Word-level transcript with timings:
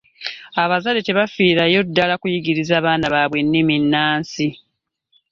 abazadde 0.63 1.01
tebafiirayo 1.07 1.79
ddala 1.87 2.13
kuyigiriza 2.21 2.75
baana 2.85 3.05
baabwe 3.13 3.39
nnimi 3.43 3.75
nnansi 3.83 4.47